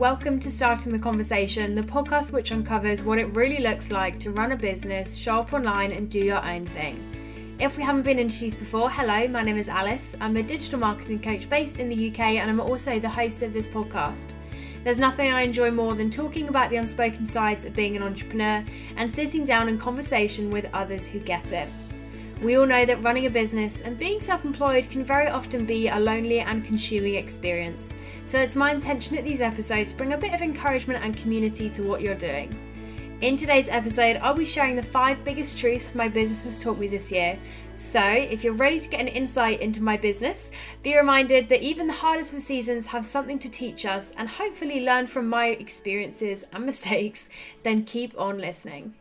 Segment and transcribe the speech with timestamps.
[0.00, 4.30] Welcome to Starting the Conversation, the podcast which uncovers what it really looks like to
[4.30, 6.98] run a business, show up online, and do your own thing.
[7.58, 10.16] If we haven't been introduced before, hello, my name is Alice.
[10.18, 13.52] I'm a digital marketing coach based in the UK, and I'm also the host of
[13.52, 14.32] this podcast.
[14.84, 18.64] There's nothing I enjoy more than talking about the unspoken sides of being an entrepreneur
[18.96, 21.68] and sitting down in conversation with others who get it.
[22.42, 25.88] We all know that running a business and being self employed can very often be
[25.88, 27.94] a lonely and consuming experience.
[28.24, 31.82] So it's my intention that these episodes bring a bit of encouragement and community to
[31.82, 32.56] what you're doing.
[33.20, 36.88] In today's episode, I'll be sharing the five biggest truths my business has taught me
[36.88, 37.38] this year.
[37.74, 40.50] So, if you're ready to get an insight into my business,
[40.82, 44.82] be reminded that even the hardest of seasons have something to teach us and hopefully
[44.82, 47.28] learn from my experiences and mistakes,
[47.62, 48.94] then keep on listening.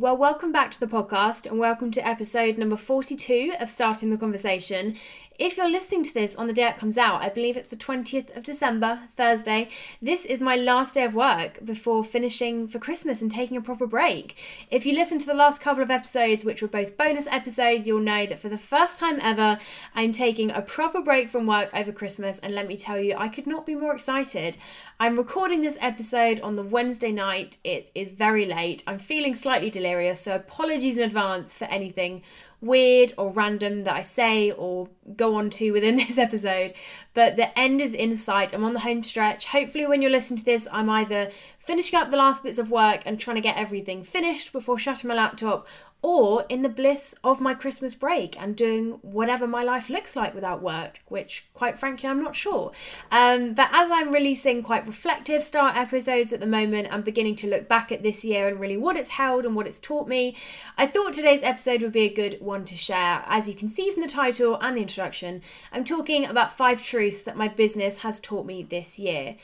[0.00, 4.16] Well, welcome back to the podcast and welcome to episode number 42 of Starting the
[4.16, 4.94] Conversation.
[5.40, 7.74] If you're listening to this on the day it comes out, I believe it's the
[7.74, 9.70] 20th of December, Thursday,
[10.02, 13.86] this is my last day of work before finishing for Christmas and taking a proper
[13.86, 14.36] break.
[14.70, 18.00] If you listen to the last couple of episodes, which were both bonus episodes, you'll
[18.00, 19.58] know that for the first time ever,
[19.94, 22.38] I'm taking a proper break from work over Christmas.
[22.40, 24.58] And let me tell you, I could not be more excited.
[25.00, 27.56] I'm recording this episode on the Wednesday night.
[27.64, 28.82] It is very late.
[28.86, 32.20] I'm feeling slightly delirious, so apologies in advance for anything
[32.60, 36.72] weird or random that I say or go on to within this episode.
[37.14, 38.52] But the end is in sight.
[38.52, 39.46] I'm on the home stretch.
[39.46, 43.02] Hopefully, when you're listening to this, I'm either finishing up the last bits of work
[43.04, 45.66] and trying to get everything finished before shutting my laptop,
[46.02, 50.34] or in the bliss of my Christmas break and doing whatever my life looks like
[50.34, 52.72] without work, which, quite frankly, I'm not sure.
[53.10, 57.50] Um, but as I'm releasing quite reflective start episodes at the moment, I'm beginning to
[57.50, 60.36] look back at this year and really what it's held and what it's taught me.
[60.78, 63.22] I thought today's episode would be a good one to share.
[63.26, 67.20] As you can see from the title and the introduction, I'm talking about five truths
[67.22, 69.36] that my business has taught me this year.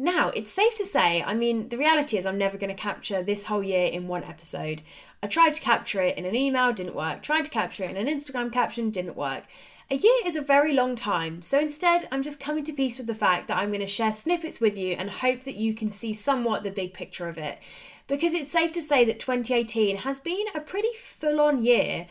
[0.00, 3.20] Now, it's safe to say, I mean, the reality is I'm never going to capture
[3.20, 4.82] this whole year in one episode.
[5.24, 7.20] I tried to capture it in an email, didn't work.
[7.20, 9.44] Tried to capture it in an Instagram caption, didn't work.
[9.90, 13.08] A year is a very long time, so instead, I'm just coming to peace with
[13.08, 15.88] the fact that I'm going to share snippets with you and hope that you can
[15.88, 17.58] see somewhat the big picture of it.
[18.06, 22.06] Because it's safe to say that 2018 has been a pretty full on year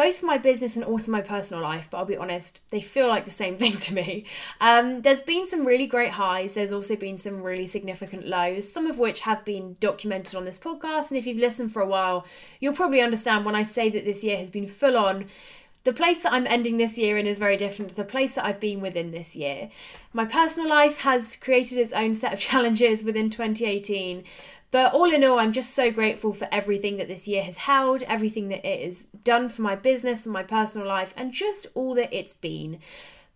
[0.00, 3.26] both my business and also my personal life, but I'll be honest, they feel like
[3.26, 4.24] the same thing to me.
[4.58, 8.86] Um, there's been some really great highs, there's also been some really significant lows, some
[8.86, 11.10] of which have been documented on this podcast.
[11.10, 12.24] And if you've listened for a while,
[12.60, 15.26] you'll probably understand when I say that this year has been full on.
[15.84, 18.46] The place that I'm ending this year in is very different to the place that
[18.46, 19.68] I've been within this year.
[20.14, 24.24] My personal life has created its own set of challenges within 2018,
[24.70, 28.02] but all in all, I'm just so grateful for everything that this year has held,
[28.04, 31.94] everything that it has done for my business and my personal life, and just all
[31.94, 32.78] that it's been.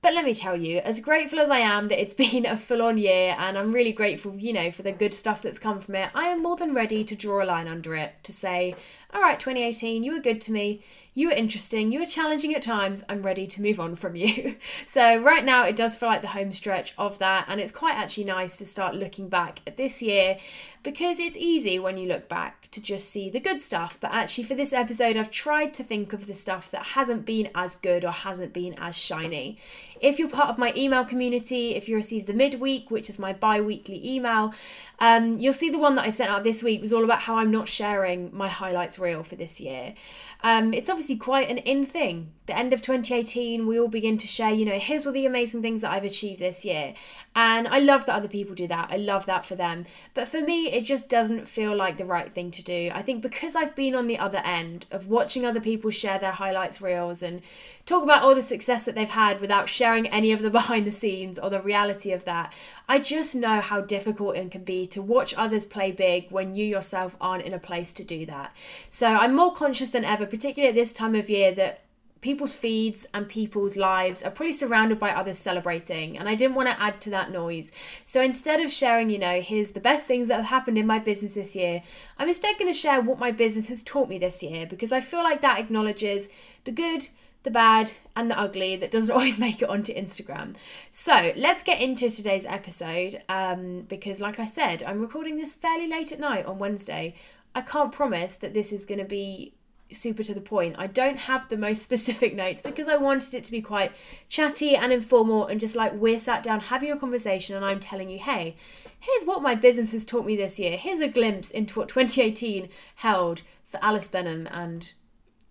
[0.05, 2.83] But let me tell you, as grateful as I am that it's been a full
[2.83, 5.95] on year and I'm really grateful, you know, for the good stuff that's come from
[5.95, 8.77] it, I am more than ready to draw a line under it to say,
[9.15, 10.83] all right, 2018, you were good to me.
[11.17, 14.57] You were interesting, you were challenging at times, I'm ready to move on from you.
[14.87, 17.95] so, right now, it does feel like the home stretch of that, and it's quite
[17.95, 20.39] actually nice to start looking back at this year
[20.83, 23.97] because it's easy when you look back to just see the good stuff.
[24.01, 27.49] But actually, for this episode, I've tried to think of the stuff that hasn't been
[27.55, 29.59] as good or hasn't been as shiny.
[30.05, 33.33] If you're part of my email community, if you receive the midweek, which is my
[33.33, 34.53] bi weekly email,
[34.99, 37.37] um, you'll see the one that I sent out this week was all about how
[37.37, 39.95] I'm not sharing my highlights reel for this year.
[40.43, 42.33] Um, it's obviously quite an in thing.
[42.47, 45.63] The end of 2018, we all begin to share, you know, here's all the amazing
[45.63, 46.93] things that I've achieved this year.
[47.35, 48.91] And I love that other people do that.
[48.91, 49.87] I love that for them.
[50.13, 52.91] But for me, it just doesn't feel like the right thing to do.
[52.95, 56.33] I think because I've been on the other end of watching other people share their
[56.33, 57.41] highlights reels and
[57.87, 60.91] talk about all the success that they've had without sharing any of the behind the
[60.91, 62.53] scenes or the reality of that,
[62.89, 66.65] I just know how difficult it can be to watch others play big when you
[66.65, 68.55] yourself aren't in a place to do that.
[68.91, 71.85] So I'm more conscious than ever particularly at this time of year, that
[72.25, 76.71] people's feeds and people's lives are probably surrounded by others celebrating and I didn't want
[76.71, 77.71] to add to that noise.
[78.07, 80.99] So instead of sharing, you know, here's the best things that have happened in my
[80.99, 81.83] business this year,
[82.17, 85.03] I'm instead going to share what my business has taught me this year because I
[85.03, 86.31] feel like that acknowledges
[86.65, 87.09] the good,
[87.45, 90.57] the bad, and the ugly that doesn't always make it onto Instagram.
[90.91, 95.89] So let's get into today's episode um, because, like I said, I'm recording this fairly
[95.89, 97.15] late at night on Wednesday.
[97.55, 99.55] I can't promise that this is going to be
[99.93, 100.75] super to the point.
[100.79, 103.93] I don't have the most specific notes because I wanted it to be quite
[104.29, 108.09] chatty and informal and just like we're sat down having a conversation and I'm telling
[108.09, 108.57] you, hey,
[108.99, 110.77] here's what my business has taught me this year.
[110.77, 114.93] Here's a glimpse into what 2018 held for Alice Benham and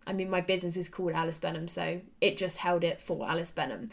[0.06, 3.52] I mean, my business is called Alice Benham, so it just held it for Alice
[3.52, 3.90] Benham.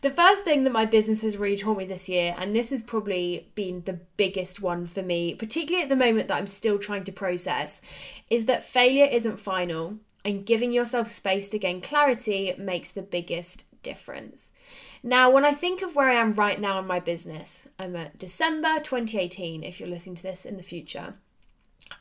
[0.00, 2.82] The first thing that my business has really taught me this year, and this has
[2.82, 7.04] probably been the biggest one for me, particularly at the moment that I'm still trying
[7.04, 7.80] to process,
[8.30, 13.66] is that failure isn't final and giving yourself space to gain clarity makes the biggest
[13.82, 14.54] difference.
[15.02, 18.18] Now, when I think of where I am right now in my business, I'm at
[18.18, 21.14] December 2018, if you're listening to this in the future.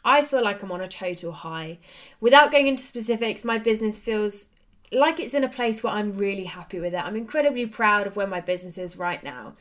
[0.04, 1.80] I feel like I'm on a total high.
[2.20, 4.50] Without going into specifics, my business feels
[4.92, 7.04] like it's in a place where I'm really happy with it.
[7.04, 9.56] I'm incredibly proud of where my business is right now.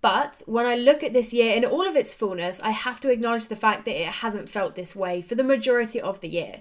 [0.00, 3.10] But when I look at this year in all of its fullness, I have to
[3.10, 6.60] acknowledge the fact that it hasn't felt this way for the majority of the year.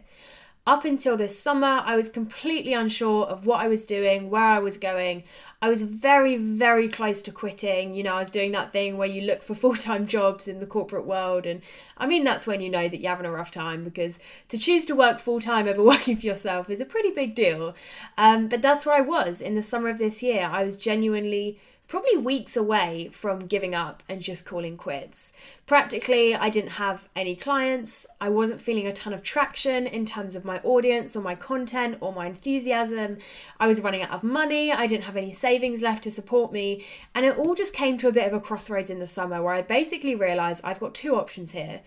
[0.65, 4.59] Up until this summer, I was completely unsure of what I was doing, where I
[4.59, 5.25] was going.
[5.61, 7.93] I was very, very close to quitting.
[7.93, 10.61] You know, I was doing that thing where you look for full time jobs in
[10.61, 11.45] the corporate world.
[11.45, 11.61] And
[11.97, 14.85] I mean, that's when you know that you're having a rough time because to choose
[14.85, 17.75] to work full time over working for yourself is a pretty big deal.
[18.17, 20.49] Um, but that's where I was in the summer of this year.
[20.49, 25.33] I was genuinely probably weeks away from giving up and just calling quits.
[25.65, 28.07] Practically, I didn't have any clients.
[28.19, 31.97] I wasn't feeling a ton of traction in terms of my audience or my content
[31.99, 33.17] or my enthusiasm.
[33.59, 34.71] I was running out of money.
[34.71, 36.83] I didn't have any savings left to support me.
[37.13, 39.53] And it all just came to a bit of a crossroads in the summer where
[39.53, 41.81] I basically realized I've got two options here.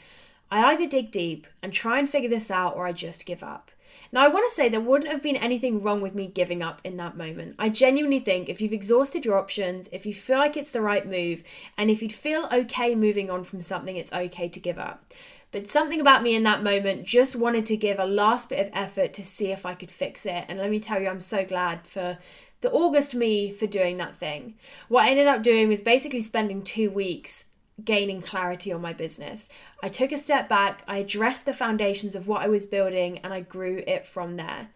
[0.51, 3.71] I either dig deep and try and figure this out or I just give up.
[4.13, 6.81] Now, I want to say there wouldn't have been anything wrong with me giving up
[6.85, 7.57] in that moment.
[7.59, 11.07] I genuinely think if you've exhausted your options, if you feel like it's the right
[11.07, 11.43] move,
[11.77, 15.05] and if you'd feel okay moving on from something, it's okay to give up.
[15.53, 18.71] But something about me in that moment just wanted to give a last bit of
[18.73, 20.45] effort to see if I could fix it.
[20.49, 22.19] And let me tell you, I'm so glad for
[22.61, 24.55] the August me for doing that thing.
[24.89, 27.47] What I ended up doing was basically spending two weeks
[27.85, 29.49] gaining clarity on my business.
[29.83, 33.33] I took a step back, I addressed the foundations of what I was building, and
[33.33, 34.69] I grew it from there.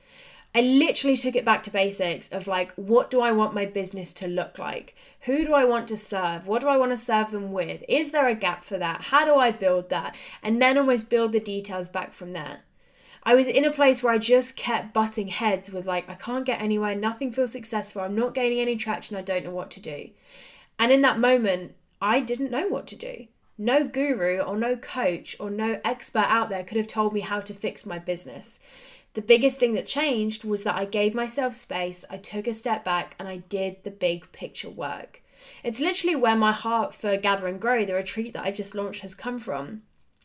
[0.52, 4.12] I literally took it back to basics of like, what do I want my business
[4.14, 4.97] to look like?
[5.20, 6.49] Who do I want to serve?
[6.49, 7.85] What do I want to serve them with?
[7.88, 9.02] Is there a gap for that?
[9.02, 10.17] How do I build that?
[10.43, 12.62] And then almost build the details back from there.
[13.23, 16.47] I was in a place where I just kept butting heads with like, I can't
[16.47, 19.81] get anywhere, nothing feels successful, I'm not gaining any traction, I don't know what to
[19.81, 20.08] do.
[20.79, 23.26] And in that moment, I didn't know what to do.
[23.58, 27.41] No guru or no coach or no expert out there could have told me how
[27.41, 28.58] to fix my business.
[29.14, 32.85] The biggest thing that changed was that I gave myself space, I took a step
[32.85, 35.23] back, and I did the big picture work.
[35.64, 39.02] It's literally where my heart for Gather and Grow, the retreat that I just launched,
[39.02, 39.82] has come from.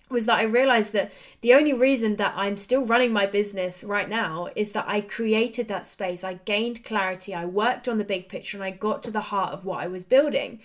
[0.10, 1.12] Was that I realized that
[1.42, 5.68] the only reason that I'm still running my business right now is that I created
[5.68, 6.24] that space.
[6.24, 9.52] I gained clarity, I worked on the big picture, and I got to the heart
[9.52, 10.60] of what I was building.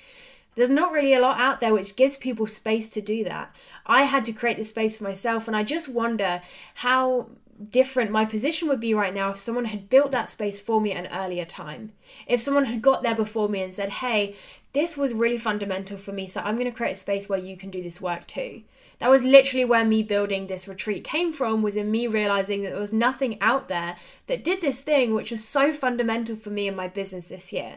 [0.61, 3.57] There's not really a lot out there which gives people space to do that.
[3.87, 6.43] I had to create the space for myself, and I just wonder
[6.75, 7.31] how
[7.71, 10.93] different my position would be right now if someone had built that space for me
[10.93, 11.93] at an earlier time.
[12.27, 14.37] If someone had got there before me and said, hey,
[14.75, 17.57] this was really fundamental for me, so I'm going to create a space where you
[17.57, 18.61] can do this work too.
[18.99, 22.73] That was literally where me building this retreat came from, was in me realizing that
[22.73, 23.97] there was nothing out there
[24.27, 27.77] that did this thing which was so fundamental for me and my business this year.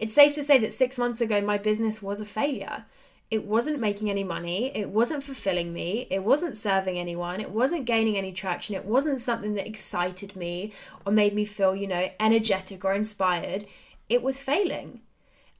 [0.00, 2.86] It's safe to say that six months ago, my business was a failure.
[3.30, 4.72] It wasn't making any money.
[4.74, 6.08] It wasn't fulfilling me.
[6.10, 7.38] It wasn't serving anyone.
[7.38, 8.74] It wasn't gaining any traction.
[8.74, 10.72] It wasn't something that excited me
[11.04, 13.66] or made me feel, you know, energetic or inspired.
[14.08, 15.02] It was failing.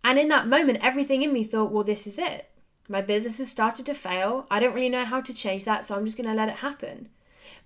[0.02, 2.50] And in that moment, everything in me thought, well, this is it.
[2.88, 4.46] My business has started to fail.
[4.50, 6.56] I don't really know how to change that, so I'm just going to let it
[6.56, 7.10] happen.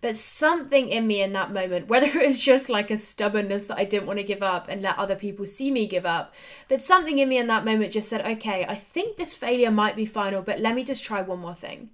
[0.04, 3.78] But something in me in that moment, whether it was just like a stubbornness that
[3.78, 6.34] I didn't want to give up and let other people see me give up,
[6.68, 9.96] but something in me in that moment just said, okay, I think this failure might
[9.96, 11.88] be final, but let me just try one more thing.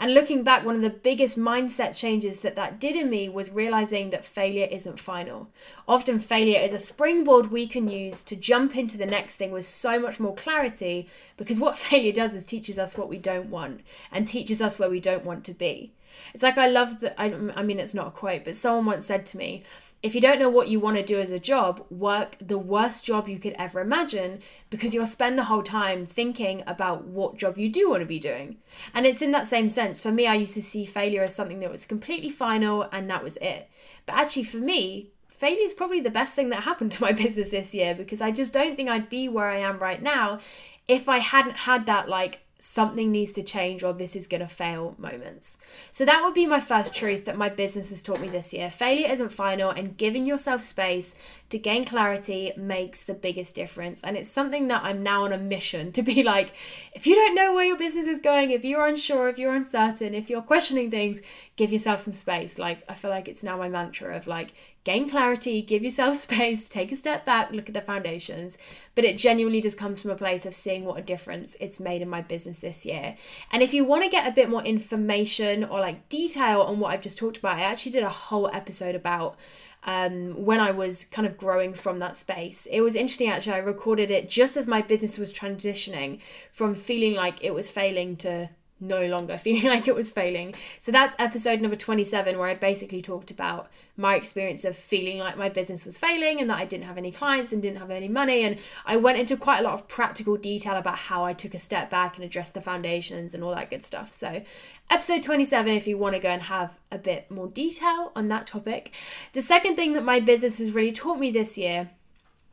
[0.00, 3.52] And looking back, one of the biggest mindset changes that that did in me was
[3.52, 5.48] realizing that failure isn't final.
[5.86, 9.64] Often, failure is a springboard we can use to jump into the next thing with
[9.64, 13.82] so much more clarity because what failure does is teaches us what we don't want
[14.10, 15.92] and teaches us where we don't want to be.
[16.34, 17.20] It's like I love that.
[17.20, 19.64] I, I mean, it's not a quote, but someone once said to me,
[20.02, 23.04] if you don't know what you want to do as a job, work the worst
[23.04, 27.56] job you could ever imagine because you'll spend the whole time thinking about what job
[27.56, 28.56] you do want to be doing.
[28.92, 30.02] And it's in that same sense.
[30.02, 33.22] For me, I used to see failure as something that was completely final and that
[33.22, 33.70] was it.
[34.04, 37.50] But actually, for me, failure is probably the best thing that happened to my business
[37.50, 40.40] this year because I just don't think I'd be where I am right now
[40.88, 44.46] if I hadn't had that like something needs to change or this is going to
[44.46, 45.58] fail moments.
[45.90, 48.70] So that would be my first truth that my business has taught me this year.
[48.70, 51.16] Failure isn't final and giving yourself space
[51.48, 54.00] to gain clarity makes the biggest difference.
[54.04, 56.52] And it's something that I'm now on a mission to be like
[56.92, 60.14] if you don't know where your business is going, if you're unsure, if you're uncertain,
[60.14, 61.20] if you're questioning things,
[61.56, 62.60] give yourself some space.
[62.60, 64.52] Like I feel like it's now my mantra of like
[64.84, 68.58] gain clarity, give yourself space, take a step back, look at the foundations.
[68.94, 72.02] But it genuinely just comes from a place of seeing what a difference it's made
[72.02, 73.16] in my business this year.
[73.50, 76.92] And if you want to get a bit more information or like detail on what
[76.92, 79.36] I've just talked about, I actually did a whole episode about
[79.84, 82.66] um, when I was kind of growing from that space.
[82.66, 83.54] It was interesting actually.
[83.54, 86.20] I recorded it just as my business was transitioning
[86.52, 88.50] from feeling like it was failing to
[88.82, 90.54] no longer feeling like it was failing.
[90.80, 95.36] So that's episode number 27, where I basically talked about my experience of feeling like
[95.36, 98.08] my business was failing and that I didn't have any clients and didn't have any
[98.08, 98.42] money.
[98.42, 101.58] And I went into quite a lot of practical detail about how I took a
[101.58, 104.12] step back and addressed the foundations and all that good stuff.
[104.12, 104.42] So,
[104.90, 108.46] episode 27, if you want to go and have a bit more detail on that
[108.46, 108.92] topic.
[109.32, 111.90] The second thing that my business has really taught me this year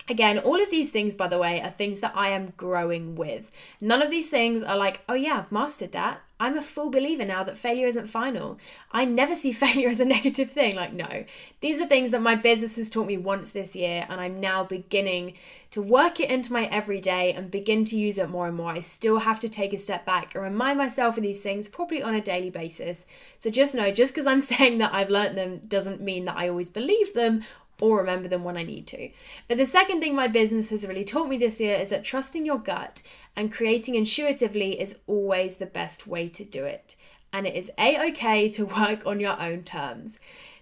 [0.09, 3.51] Again, all of these things, by the way, are things that I am growing with.
[3.79, 6.21] None of these things are like, oh yeah, I've mastered that.
[6.41, 8.57] I'm a full believer now that failure isn't final.
[8.91, 10.75] I never see failure as a negative thing.
[10.75, 11.25] Like, no,
[11.59, 14.63] these are things that my business has taught me once this year, and I'm now
[14.63, 15.33] beginning
[15.71, 18.71] to work it into my everyday and begin to use it more and more.
[18.71, 22.01] I still have to take a step back and remind myself of these things probably
[22.01, 23.05] on a daily basis.
[23.37, 26.49] So just know, just because I'm saying that I've learned them doesn't mean that I
[26.49, 27.43] always believe them
[27.81, 29.09] or remember them when I need to.
[29.47, 32.45] But the second thing my business has really taught me this year is that trusting
[32.45, 33.01] your gut
[33.35, 36.95] and creating intuitively is always the best way to do it.
[37.31, 40.19] And it is a okay to work on your own terms.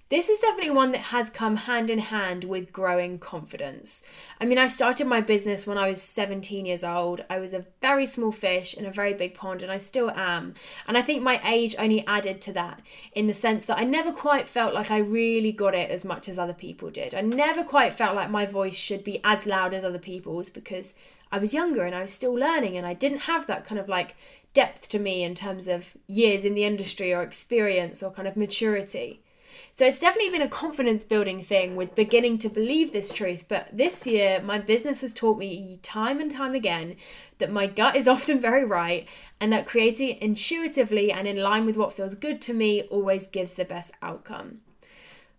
[0.10, 4.04] This is definitely one that has come hand in hand with growing confidence.
[4.40, 7.26] I mean, I started my business when I was 17 years old.
[7.30, 10.54] I was a very small fish in a very big pond, and I still am.
[10.88, 14.14] And I think my age only added to that in the sense that I never
[14.14, 17.14] quite felt like I really got it as much as other people did.
[17.14, 20.94] I never quite felt like my voice should be as loud as other people's because
[21.34, 23.90] I was younger and I was still learning, and I didn't have that kind of
[23.90, 24.16] like
[24.54, 28.38] depth to me in terms of years in the industry or experience or kind of
[28.38, 29.22] maturity.
[29.72, 33.46] So it's definitely been a confidence building thing with beginning to believe this truth.
[33.48, 36.96] But this year, my business has taught me time and time again
[37.38, 39.08] that my gut is often very right
[39.40, 43.54] and that creating intuitively and in line with what feels good to me always gives
[43.54, 44.62] the best outcome.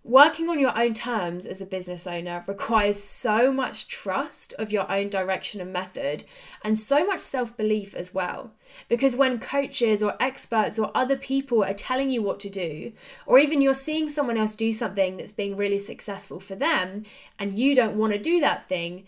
[0.08, 4.90] Working on your own terms as a business owner requires so much trust of your
[4.90, 6.24] own direction and method,
[6.64, 8.52] and so much self belief as well.
[8.88, 12.94] Because when coaches or experts or other people are telling you what to do,
[13.26, 17.02] or even you're seeing someone else do something that's being really successful for them,
[17.38, 19.06] and you don't want to do that thing,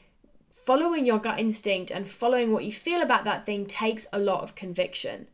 [0.51, 4.43] following your gut instinct and following what you feel about that thing takes a lot
[4.43, 5.29] of conviction.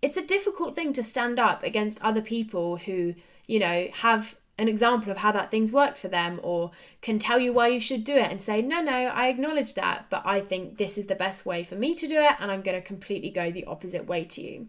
[0.00, 3.14] It's a difficult thing to stand up against other people who,
[3.46, 7.38] you know, have an example of how that thing's worked for them or can tell
[7.38, 10.40] you why you should do it and say, no, no, I acknowledge that, but I
[10.40, 12.86] think this is the best way for me to do it and I'm going to
[12.86, 14.68] completely go the opposite way to you.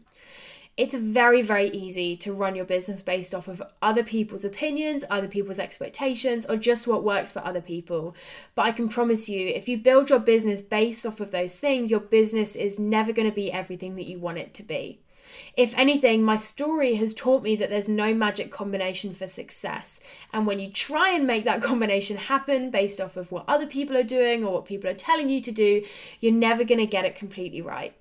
[0.75, 5.27] It's very, very easy to run your business based off of other people's opinions, other
[5.27, 8.15] people's expectations, or just what works for other people.
[8.55, 11.91] But I can promise you, if you build your business based off of those things,
[11.91, 15.02] your business is never going to be everything that you want it to be.
[15.55, 19.99] If anything, my story has taught me that there's no magic combination for success.
[20.31, 23.97] And when you try and make that combination happen based off of what other people
[23.97, 25.83] are doing or what people are telling you to do,
[26.19, 27.95] you're never going to get it completely right.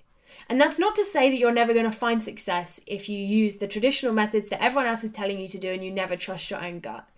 [0.48, 3.56] And that's not to say that you're never going to find success if you use
[3.56, 6.50] the traditional methods that everyone else is telling you to do and you never trust
[6.50, 7.08] your own gut.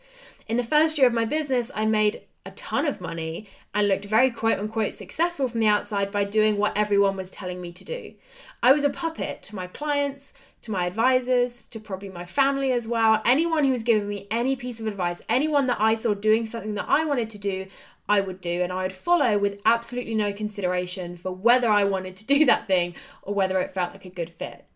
[0.47, 4.05] In the first year of my business, I made a ton of money and looked
[4.05, 7.85] very quote unquote successful from the outside by doing what everyone was telling me to
[7.85, 8.15] do.
[8.63, 12.87] I was a puppet to my clients, to my advisors, to probably my family as
[12.87, 13.23] well.
[13.25, 16.75] Anyone who was giving me any piece of advice, anyone that I saw doing something
[16.75, 17.67] that I wanted to do,
[18.07, 22.17] I would do, and I would follow with absolutely no consideration for whether I wanted
[22.17, 24.67] to do that thing or whether it felt like a good fit.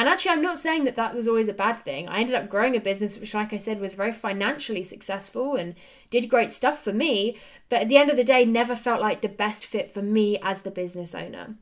[0.00, 2.08] And actually, I'm not saying that that was always a bad thing.
[2.08, 5.74] I ended up growing a business which, like I said, was very financially successful and
[6.08, 7.36] did great stuff for me,
[7.68, 10.38] but at the end of the day, never felt like the best fit for me
[10.42, 11.56] as the business owner.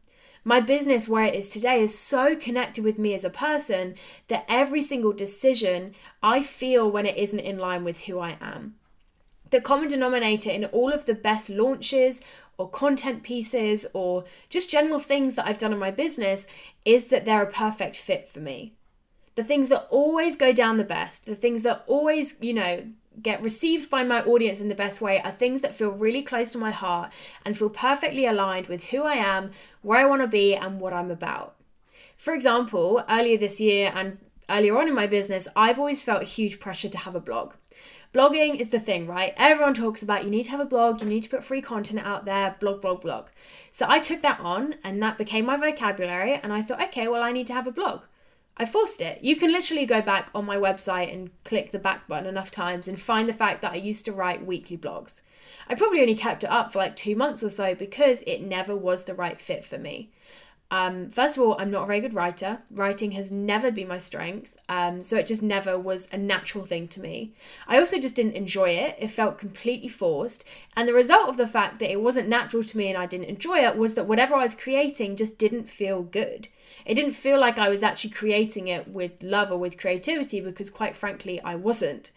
[0.44, 3.96] My business, where it is today, is so connected with me as a person
[4.28, 8.76] that every single decision I feel when it isn't in line with who I am.
[9.50, 12.20] The common denominator in all of the best launches
[12.58, 16.46] or content pieces or just general things that I've done in my business
[16.84, 18.74] is that they're a perfect fit for me.
[19.36, 22.88] The things that always go down the best, the things that always, you know,
[23.22, 26.50] get received by my audience in the best way are things that feel really close
[26.52, 27.12] to my heart
[27.44, 30.92] and feel perfectly aligned with who I am, where I want to be, and what
[30.92, 31.54] I'm about.
[32.16, 34.18] For example, earlier this year and
[34.50, 37.54] earlier on in my business, I've always felt huge pressure to have a blog.
[38.14, 39.34] Blogging is the thing, right?
[39.36, 42.00] Everyone talks about you need to have a blog, you need to put free content
[42.00, 43.26] out there, blog, blog, blog.
[43.70, 46.34] So I took that on and that became my vocabulary.
[46.34, 48.02] And I thought, okay, well, I need to have a blog.
[48.56, 49.22] I forced it.
[49.22, 52.88] You can literally go back on my website and click the back button enough times
[52.88, 55.20] and find the fact that I used to write weekly blogs.
[55.68, 58.74] I probably only kept it up for like two months or so because it never
[58.74, 60.10] was the right fit for me.
[60.70, 62.58] Um, first of all, I'm not a very good writer.
[62.70, 66.88] Writing has never been my strength, um, so it just never was a natural thing
[66.88, 67.32] to me.
[67.66, 68.96] I also just didn't enjoy it.
[68.98, 70.44] It felt completely forced.
[70.76, 73.30] And the result of the fact that it wasn't natural to me and I didn't
[73.30, 76.48] enjoy it was that whatever I was creating just didn't feel good.
[76.84, 80.68] It didn't feel like I was actually creating it with love or with creativity because,
[80.68, 82.12] quite frankly, I wasn't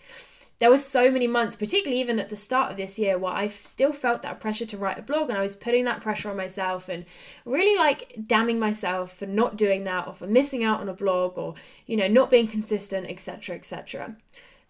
[0.62, 3.48] there were so many months, particularly even at the start of this year, where I
[3.48, 6.38] still felt that pressure to write a blog and I was putting that pressure on
[6.38, 7.06] myself and
[7.46, 11.36] really like damning myself for not doing that or for missing out on a blog
[11.36, 11.56] or,
[11.88, 14.18] you know, not being consistent, etc., etc.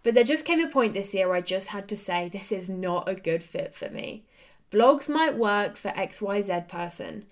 [0.02, 2.54] But there just came a point this year where I just had to say, this
[2.54, 4.24] is not a good fit for me.
[4.72, 7.26] Blogs might work for XYZ person.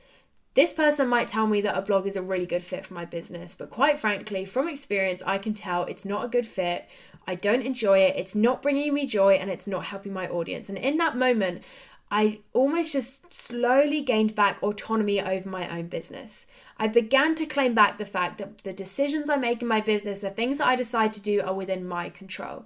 [0.54, 3.06] This person might tell me that a blog is a really good fit for my
[3.06, 6.90] business, but quite frankly, from experience, I can tell it's not a good fit
[7.30, 8.16] I don't enjoy it.
[8.18, 10.68] It's not bringing me joy and it's not helping my audience.
[10.68, 11.62] And in that moment,
[12.10, 16.48] I almost just slowly gained back autonomy over my own business.
[16.78, 20.22] I began to claim back the fact that the decisions I make in my business,
[20.22, 22.66] the things that I decide to do, are within my control.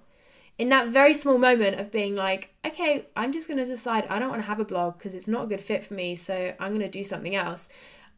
[0.58, 4.18] In that very small moment of being like, okay, I'm just going to decide I
[4.18, 6.54] don't want to have a blog because it's not a good fit for me, so
[6.58, 7.68] I'm going to do something else.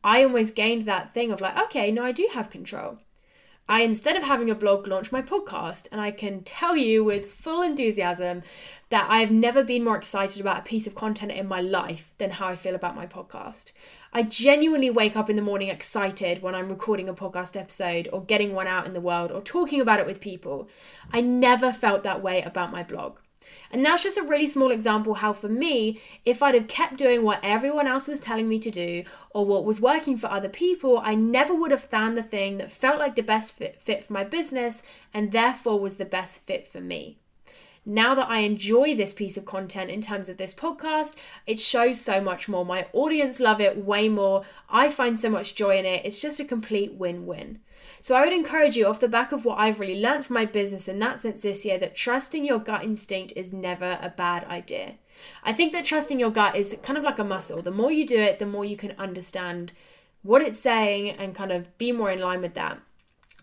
[0.03, 2.99] I almost gained that thing of like, okay, no, I do have control.
[3.67, 5.87] I, instead of having a blog, launch my podcast.
[5.91, 8.43] And I can tell you with full enthusiasm
[8.89, 12.31] that I've never been more excited about a piece of content in my life than
[12.31, 13.71] how I feel about my podcast.
[14.13, 18.23] I genuinely wake up in the morning excited when I'm recording a podcast episode or
[18.23, 20.69] getting one out in the world or talking about it with people.
[21.11, 23.17] I never felt that way about my blog.
[23.71, 27.23] And that's just a really small example how, for me, if I'd have kept doing
[27.23, 30.99] what everyone else was telling me to do or what was working for other people,
[31.03, 34.13] I never would have found the thing that felt like the best fit, fit for
[34.13, 34.83] my business
[35.13, 37.19] and therefore was the best fit for me
[37.85, 41.15] now that I enjoy this piece of content in terms of this podcast,
[41.45, 42.65] it shows so much more.
[42.65, 44.43] My audience love it way more.
[44.69, 46.03] I find so much joy in it.
[46.03, 47.59] It's just a complete win win.
[48.05, 50.45] So I would encourage you, off the back of what I've really learned from my
[50.45, 54.43] business in that sense this year, that trusting your gut instinct is never a bad
[54.43, 54.99] idea.
[55.43, 57.63] I think that trusting your gut is kind of like a muscle.
[57.63, 59.71] The more you do it, the more you can understand
[60.21, 62.79] what it's saying and kind of be more in line with that.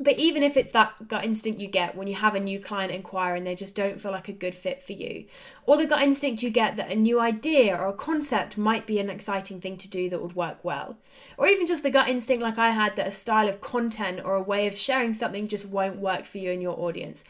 [0.00, 2.90] But even if it's that gut instinct you get when you have a new client
[2.90, 5.26] inquire and they just don't feel like a good fit for you,
[5.66, 8.98] or the gut instinct you get that a new idea or a concept might be
[8.98, 10.96] an exciting thing to do that would work well,
[11.37, 14.35] or even just the gut instinct like I had that a style of content or
[14.35, 17.22] a way of sharing something just won't work for you and your audience,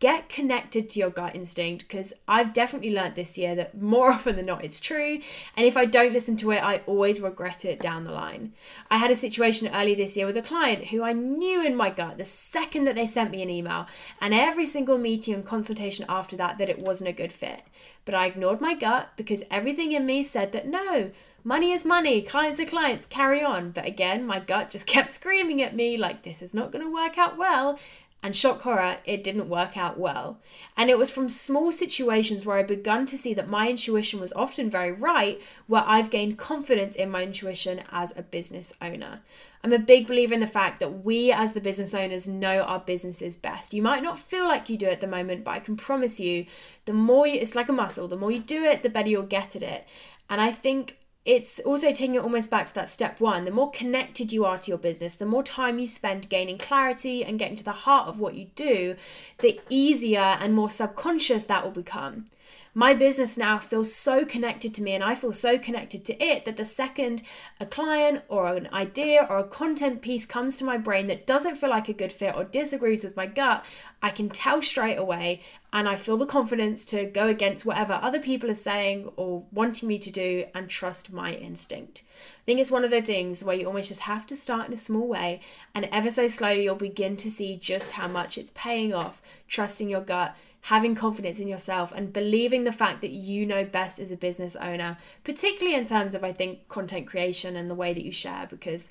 [0.00, 4.34] get connected to your gut instinct because I've definitely learned this year that more often
[4.34, 5.20] than not it's true.
[5.56, 8.54] And if I don't listen to it, I always regret it down the line.
[8.90, 11.90] I had a situation early this year with a client who I knew in my
[11.90, 13.86] gut the second that they sent me an email
[14.20, 17.62] and every single meeting and consultation after that that it wasn't a good fit.
[18.06, 21.10] But I ignored my gut because everything in me said that no,
[21.44, 23.70] money is money, clients are clients, carry on.
[23.70, 26.92] But again, my gut just kept screaming at me like this is not going to
[26.92, 27.78] work out well.
[28.22, 30.40] And shock horror, it didn't work out well.
[30.76, 34.32] And it was from small situations where I begun to see that my intuition was
[34.34, 39.22] often very right, where I've gained confidence in my intuition as a business owner.
[39.64, 42.80] I'm a big believer in the fact that we, as the business owners, know our
[42.80, 43.72] businesses best.
[43.72, 46.44] You might not feel like you do at the moment, but I can promise you,
[46.84, 49.22] the more you, it's like a muscle, the more you do it, the better you'll
[49.22, 49.86] get at it.
[50.28, 53.44] And I think it's also taking it almost back to that step one.
[53.44, 57.24] The more connected you are to your business, the more time you spend gaining clarity
[57.24, 58.96] and getting to the heart of what you do,
[59.38, 62.26] the easier and more subconscious that will become
[62.72, 66.44] my business now feels so connected to me and I feel so connected to it
[66.44, 67.22] that the second
[67.58, 71.56] a client or an idea or a content piece comes to my brain that doesn't
[71.56, 73.64] feel like a good fit or disagrees with my gut,
[74.00, 75.40] I can tell straight away
[75.72, 79.88] and I feel the confidence to go against whatever other people are saying or wanting
[79.88, 82.02] me to do and trust my instinct.
[82.20, 84.74] I think it's one of the things where you almost just have to start in
[84.74, 85.40] a small way
[85.74, 89.88] and ever so slowly you'll begin to see just how much it's paying off, trusting
[89.88, 94.12] your gut having confidence in yourself and believing the fact that you know best as
[94.12, 98.04] a business owner, particularly in terms of, I think, content creation and the way that
[98.04, 98.46] you share.
[98.48, 98.90] Because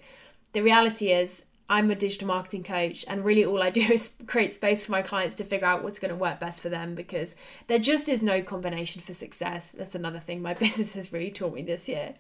[0.54, 4.52] the reality is, I'm a digital marketing coach, and really all I do is create
[4.52, 7.36] space for my clients to figure out what's going to work best for them because
[7.68, 9.72] there just is no combination for success.
[9.72, 12.16] That's another thing my business has really taught me this year.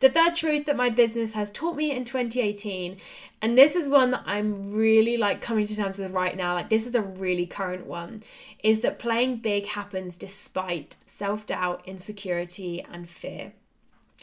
[0.00, 2.96] The third truth that my business has taught me in 2018,
[3.42, 6.70] and this is one that I'm really like coming to terms with right now, like
[6.70, 8.22] this is a really current one,
[8.62, 13.52] is that playing big happens despite self doubt, insecurity, and fear.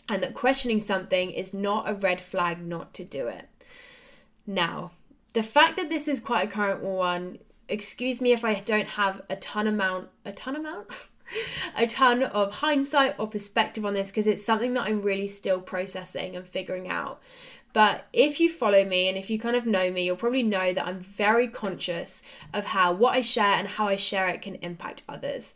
[0.10, 3.48] And that questioning something is not a red flag not to do it.
[4.48, 4.92] Now,
[5.34, 9.22] the fact that this is quite a current one, excuse me if I don't have
[9.30, 10.88] a ton amount, a ton amount?
[11.78, 15.60] a ton of hindsight or perspective on this because it's something that I'm really still
[15.60, 17.22] processing and figuring out.
[17.74, 20.72] But if you follow me and if you kind of know me, you'll probably know
[20.72, 22.22] that I'm very conscious
[22.54, 25.54] of how what I share and how I share it can impact others.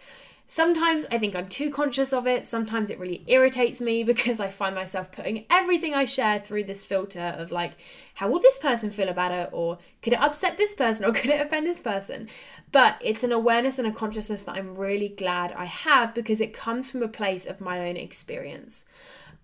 [0.51, 2.43] Sometimes I think I'm too conscious of it.
[2.43, 6.85] Sometimes it really irritates me because I find myself putting everything I share through this
[6.85, 7.73] filter of like,
[8.15, 9.49] how will this person feel about it?
[9.51, 11.05] Or could it upset this person?
[11.05, 12.29] Or could it offend this person?
[12.71, 16.51] But it's an awareness and a consciousness that I'm really glad I have because it
[16.51, 18.85] comes from a place of my own experience.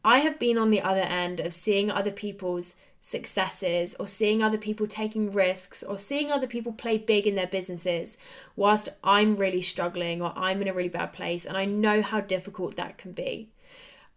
[0.04, 4.58] I have been on the other end of seeing other people's successes or seeing other
[4.58, 8.18] people taking risks or seeing other people play big in their businesses
[8.56, 12.20] whilst I'm really struggling or I'm in a really bad place and I know how
[12.20, 13.52] difficult that can be.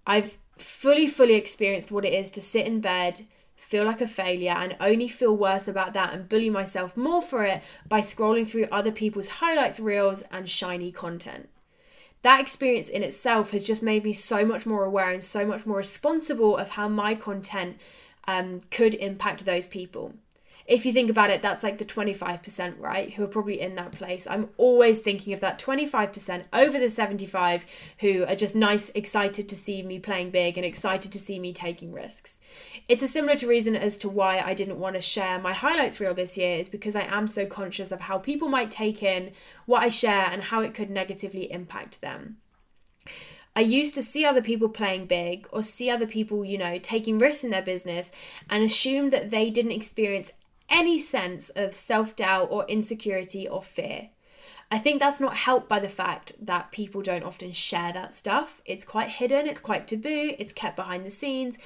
[0.07, 4.55] I've fully fully experienced what it is to sit in bed feel like a failure
[4.57, 8.69] and only feel worse about that and bully myself more for it by scrolling through
[8.73, 11.51] other people's highlights reels and shiny content
[12.23, 15.67] that experience in itself has just made me so much more aware and so much
[15.67, 17.77] more responsible of how my content
[18.29, 20.13] um, could impact those people.
[20.67, 23.15] If you think about it, that's like the 25%, right?
[23.15, 24.27] Who are probably in that place.
[24.27, 27.65] I'm always thinking of that 25% over the 75
[28.01, 31.55] who are just nice, excited to see me playing big and excited to see me
[31.55, 32.39] taking risks.
[32.87, 36.01] It's a similar to reason as to why I didn't want to share my highlights
[36.01, 39.33] reel this year, is because I am so conscious of how people might take in
[39.65, 42.37] what I share and how it could negatively impact them.
[43.59, 47.19] I used to see other people playing big or see other people, you know, taking
[47.19, 48.13] risks in their business
[48.49, 50.31] and assume that they didn't experience
[50.71, 54.11] any sense of self doubt or insecurity or fear.
[54.71, 58.63] I think that's not helped by the fact that people don't often share that stuff.
[58.65, 61.59] It's quite hidden, it's quite taboo, it's kept behind the scenes.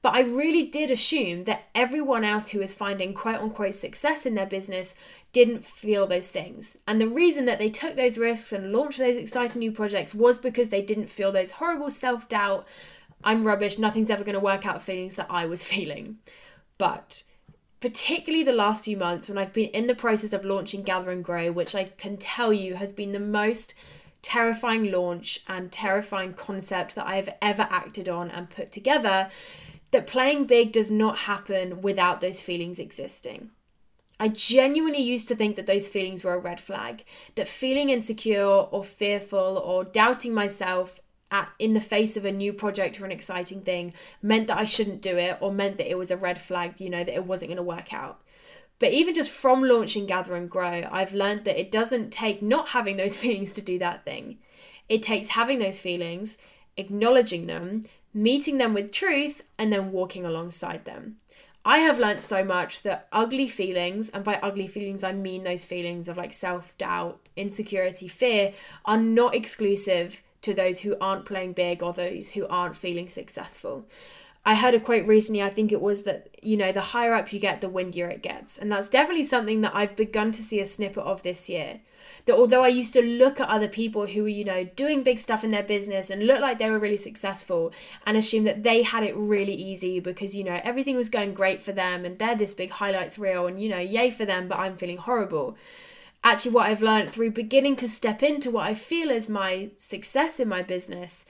[0.00, 4.34] But I really did assume that everyone else who was finding quote unquote success in
[4.34, 4.94] their business
[5.32, 6.76] didn't feel those things.
[6.86, 10.38] And the reason that they took those risks and launched those exciting new projects was
[10.38, 12.66] because they didn't feel those horrible self doubt,
[13.24, 16.18] I'm rubbish, nothing's ever going to work out feelings that I was feeling.
[16.78, 17.24] But
[17.80, 21.24] particularly the last few months when I've been in the process of launching Gather and
[21.24, 23.74] Grow, which I can tell you has been the most
[24.22, 29.30] terrifying launch and terrifying concept that I've ever acted on and put together,
[29.90, 33.50] that playing big does not happen without those feelings existing.
[34.20, 37.04] I genuinely used to think that those feelings were a red flag,
[37.36, 42.52] that feeling insecure or fearful or doubting myself at, in the face of a new
[42.52, 45.98] project or an exciting thing meant that I shouldn't do it or meant that it
[45.98, 48.20] was a red flag, you know, that it wasn't going to work out.
[48.78, 52.68] But even just from launching Gather and Grow, I've learned that it doesn't take not
[52.68, 54.38] having those feelings to do that thing.
[54.88, 56.38] It takes having those feelings,
[56.76, 61.16] acknowledging them, meeting them with truth, and then walking alongside them.
[61.64, 65.64] I have learnt so much that ugly feelings, and by ugly feelings, I mean those
[65.64, 71.52] feelings of like self doubt, insecurity, fear, are not exclusive to those who aren't playing
[71.52, 73.86] big or those who aren't feeling successful.
[74.44, 77.32] I heard a quote recently, I think it was that, you know, the higher up
[77.32, 78.56] you get, the windier it gets.
[78.56, 81.80] And that's definitely something that I've begun to see a snippet of this year
[82.28, 85.18] that although I used to look at other people who were, you know, doing big
[85.18, 87.72] stuff in their business and look like they were really successful
[88.06, 91.62] and assume that they had it really easy because, you know, everything was going great
[91.62, 94.58] for them and they're this big highlights reel and, you know, yay for them, but
[94.58, 95.56] I'm feeling horrible.
[96.22, 100.38] Actually, what I've learned through beginning to step into what I feel is my success
[100.38, 101.24] in my business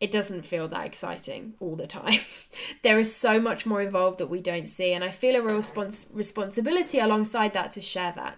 [0.00, 2.20] it doesn't feel that exciting all the time.
[2.82, 5.60] there is so much more involved that we don't see, and I feel a real
[5.60, 8.36] respons- responsibility alongside that to share that.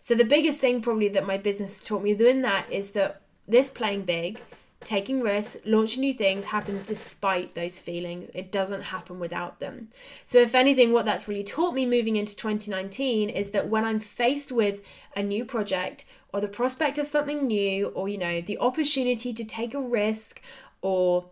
[0.00, 3.70] So the biggest thing probably that my business taught me doing that is that this
[3.70, 4.40] playing big,
[4.82, 8.30] taking risks, launching new things happens despite those feelings.
[8.34, 9.88] It doesn't happen without them.
[10.24, 14.00] So if anything, what that's really taught me moving into 2019 is that when I'm
[14.00, 14.82] faced with
[15.14, 19.44] a new project or the prospect of something new or you know the opportunity to
[19.44, 20.40] take a risk
[20.80, 21.26] or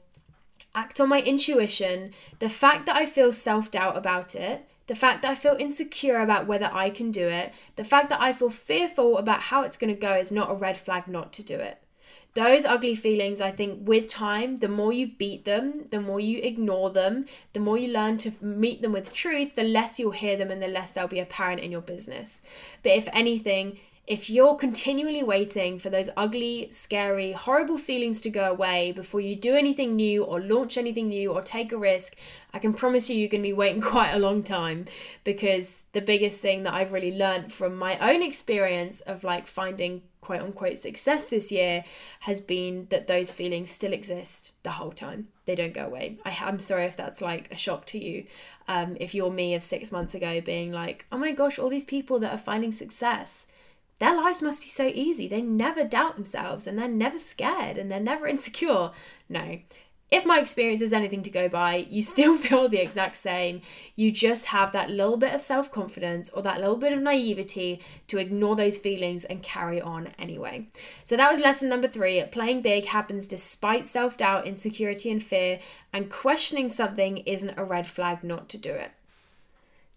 [0.75, 5.31] act on my intuition, the fact that I feel self-doubt about it the fact that
[5.31, 9.17] I feel insecure about whether I can do it, the fact that I feel fearful
[9.19, 11.81] about how it's going to go is not a red flag not to do it.
[12.35, 16.39] those ugly feelings, I think, with time, the more you beat them, the more you
[16.41, 20.37] ignore them, the more you learn to meet them with truth, the less you'll hear
[20.37, 22.43] them and the less they'll be apparent in your business.
[22.83, 28.51] But if anything, if you're continually waiting for those ugly, scary, horrible feelings to go
[28.51, 32.17] away before you do anything new or launch anything new or take a risk,
[32.55, 34.87] I can promise you you're going to be waiting quite a long time
[35.25, 40.01] because the biggest thing that I've really learned from my own experience of like finding
[40.23, 41.85] quote unquote success this year
[42.21, 45.29] has been that those feelings still exist the whole time.
[45.45, 46.17] They don't go away.
[46.25, 48.25] I, am sorry if that's like a shock to you.
[48.69, 51.85] Um, if you're me of six months ago being like, oh my gosh, all these
[51.85, 53.47] people that are finding success
[53.99, 55.27] their lives must be so easy.
[55.29, 58.91] They never doubt themselves and they're never scared and they're never insecure.
[59.29, 59.59] No.
[60.11, 63.61] If my experience is anything to go by, you still feel the exact same.
[63.95, 67.81] You just have that little bit of self confidence or that little bit of naivety
[68.07, 70.69] to ignore those feelings and carry on anyway.
[71.05, 72.23] So that was lesson number three.
[72.31, 75.59] Playing big happens despite self doubt, insecurity, and fear,
[75.93, 78.93] and questioning something isn't a red flag not to do it.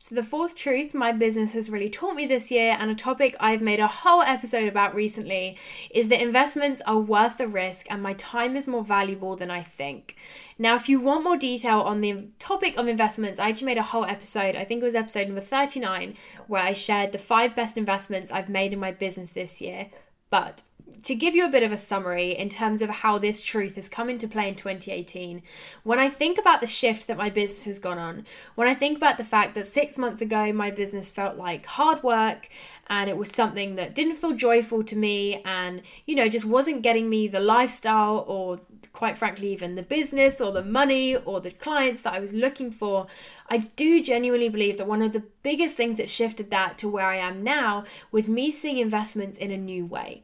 [0.03, 3.35] So, the fourth truth my business has really taught me this year, and a topic
[3.39, 5.59] I've made a whole episode about recently,
[5.91, 9.61] is that investments are worth the risk and my time is more valuable than I
[9.61, 10.15] think.
[10.57, 13.83] Now, if you want more detail on the topic of investments, I actually made a
[13.83, 16.15] whole episode, I think it was episode number 39,
[16.47, 19.91] where I shared the five best investments I've made in my business this year.
[20.31, 20.63] But
[21.03, 23.89] to give you a bit of a summary in terms of how this truth has
[23.89, 25.41] come into play in 2018,
[25.83, 28.25] when I think about the shift that my business has gone on,
[28.55, 32.03] when I think about the fact that six months ago my business felt like hard
[32.03, 32.49] work
[32.87, 36.81] and it was something that didn't feel joyful to me and, you know, just wasn't
[36.81, 38.59] getting me the lifestyle or,
[38.91, 42.69] quite frankly, even the business or the money or the clients that I was looking
[42.69, 43.07] for,
[43.49, 47.05] I do genuinely believe that one of the biggest things that shifted that to where
[47.05, 50.23] I am now was me seeing investments in a new way.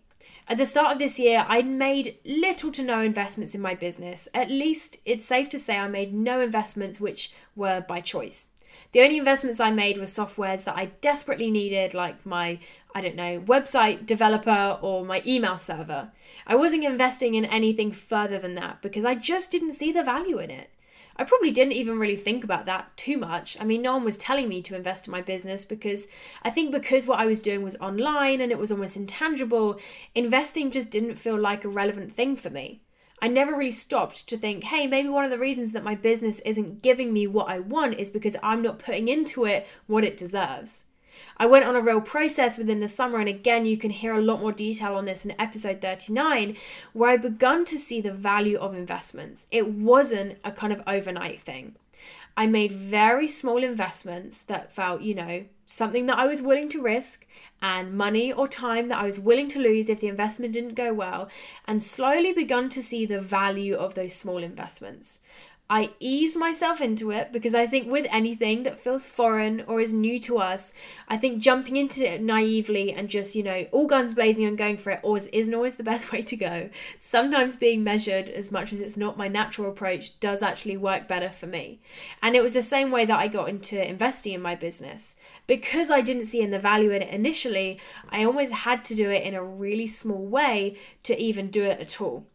[0.49, 4.29] At the start of this year, I'd made little to no investments in my business.
[4.33, 8.49] At least it's safe to say I made no investments which were by choice.
[8.93, 12.59] The only investments I made were softwares that I desperately needed, like my,
[12.95, 16.11] I don't know, website developer or my email server.
[16.45, 20.37] I wasn't investing in anything further than that because I just didn't see the value
[20.37, 20.69] in it.
[21.19, 23.57] I probably didn't even really think about that too much.
[23.59, 26.07] I mean, no one was telling me to invest in my business because
[26.43, 29.79] I think because what I was doing was online and it was almost intangible,
[30.13, 32.81] investing just didn't feel like a relevant thing for me.
[33.19, 36.39] I never really stopped to think, hey, maybe one of the reasons that my business
[36.41, 40.17] isn't giving me what I want is because I'm not putting into it what it
[40.17, 40.83] deserves.
[41.37, 44.21] I went on a real process within the summer, and again, you can hear a
[44.21, 46.57] lot more detail on this in episode 39,
[46.93, 49.47] where I begun to see the value of investments.
[49.51, 51.75] It wasn't a kind of overnight thing.
[52.35, 56.81] I made very small investments that felt, you know, something that I was willing to
[56.81, 57.25] risk
[57.61, 60.93] and money or time that I was willing to lose if the investment didn't go
[60.93, 61.29] well,
[61.65, 65.19] and slowly begun to see the value of those small investments.
[65.69, 69.93] I ease myself into it because I think with anything that feels foreign or is
[69.93, 70.73] new to us,
[71.09, 74.77] I think jumping into it naively and just, you know, all guns blazing and going
[74.77, 76.69] for it always isn't always the best way to go.
[76.97, 81.29] Sometimes being measured, as much as it's not my natural approach, does actually work better
[81.29, 81.81] for me.
[82.21, 85.17] And it was the same way that I got into investing in my business.
[85.47, 87.77] Because I didn't see in the value in it initially,
[88.07, 91.81] I always had to do it in a really small way to even do it
[91.81, 92.25] at all.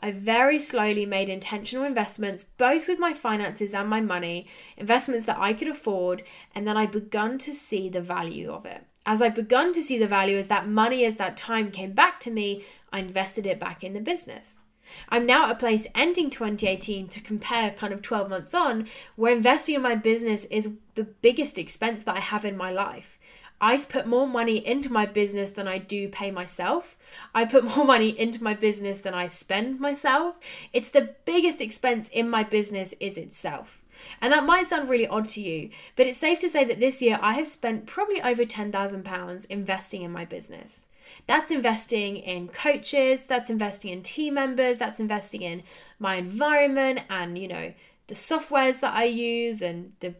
[0.00, 5.38] I very slowly made intentional investments, both with my finances and my money, investments that
[5.38, 6.22] I could afford,
[6.54, 8.84] and then I begun to see the value of it.
[9.04, 12.20] As I begun to see the value as that money, as that time came back
[12.20, 14.62] to me, I invested it back in the business.
[15.08, 19.34] I'm now at a place ending 2018 to compare kind of 12 months on, where
[19.34, 23.18] investing in my business is the biggest expense that I have in my life.
[23.60, 26.96] I put more money into my business than I do pay myself.
[27.34, 30.36] I put more money into my business than I spend myself.
[30.72, 33.82] It's the biggest expense in my business is itself.
[34.20, 37.02] And that might sound really odd to you, but it's safe to say that this
[37.02, 40.86] year I have spent probably over £10,000 investing in my business.
[41.26, 45.62] That's investing in coaches, that's investing in team members, that's investing in
[45.98, 47.72] my environment and, you know,
[48.06, 50.14] the softwares that I use and the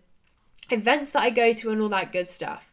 [0.71, 2.68] events that I go to and all that good stuff.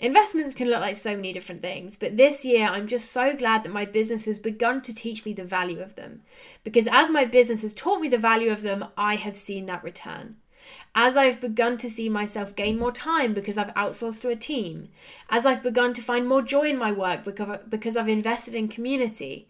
[0.00, 3.62] Investments can look like so many different things, but this year I'm just so glad
[3.62, 6.22] that my business has begun to teach me the value of them.
[6.64, 9.84] Because as my business has taught me the value of them, I have seen that
[9.84, 10.36] return.
[10.94, 14.88] As I've begun to see myself gain more time because I've outsourced to a team,
[15.28, 17.22] as I've begun to find more joy in my work
[17.68, 19.48] because I've invested in community,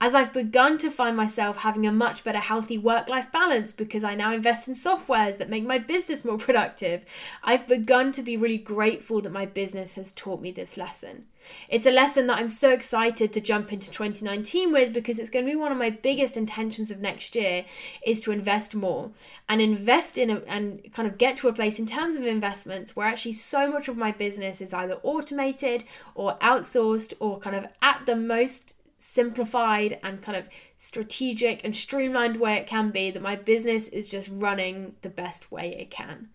[0.00, 4.04] As I've begun to find myself having a much better healthy work life balance because
[4.04, 7.04] I now invest in softwares that make my business more productive,
[7.42, 11.26] I've begun to be really grateful that my business has taught me this lesson.
[11.68, 15.44] It's a lesson that I'm so excited to jump into 2019 with because it's going
[15.44, 17.64] to be one of my biggest intentions of next year
[18.04, 19.10] is to invest more
[19.48, 22.96] and invest in a, and kind of get to a place in terms of investments
[22.96, 27.66] where actually so much of my business is either automated or outsourced or kind of
[27.82, 33.22] at the most simplified and kind of strategic and streamlined way it can be that
[33.22, 36.28] my business is just running the best way it can.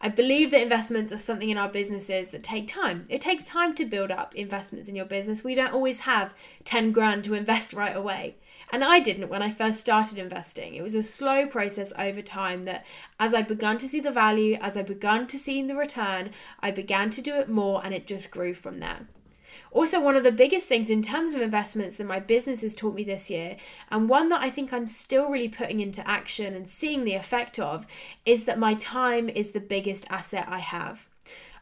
[0.00, 3.04] I believe that investments are something in our businesses that take time.
[3.08, 5.44] It takes time to build up investments in your business.
[5.44, 8.36] We don't always have 10 grand to invest right away.
[8.72, 10.74] And I didn't when I first started investing.
[10.74, 12.84] It was a slow process over time that
[13.20, 16.70] as I began to see the value, as I began to see the return, I
[16.72, 19.06] began to do it more and it just grew from there.
[19.70, 22.94] Also, one of the biggest things in terms of investments that my business has taught
[22.94, 23.56] me this year,
[23.90, 27.58] and one that I think I'm still really putting into action and seeing the effect
[27.58, 27.86] of,
[28.24, 31.08] is that my time is the biggest asset I have.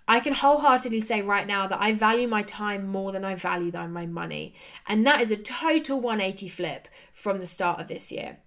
[0.07, 3.72] I can wholeheartedly say right now that I value my time more than I value
[3.72, 4.54] my money.
[4.87, 8.38] And that is a total 180 flip from the start of this year.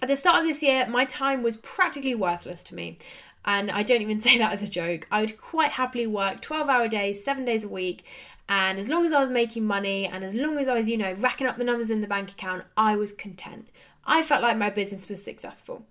[0.00, 2.98] At the start of this year, my time was practically worthless to me.
[3.46, 5.06] And I don't even say that as a joke.
[5.10, 8.04] I would quite happily work 12 hour days, seven days a week,
[8.48, 10.96] and as long as I was making money and as long as I was, you
[10.96, 13.68] know, racking up the numbers in the bank account, I was content.
[14.04, 15.84] I felt like my business was successful.